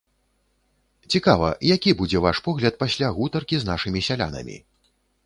Цікава, 1.15 1.49
які 1.73 1.93
будзе 1.99 2.21
ваш 2.27 2.37
погляд 2.47 2.79
пасля 2.85 3.07
гутаркі 3.19 3.55
з 3.65 3.69
нашымі 3.71 3.99
сялянамі? 4.09 4.57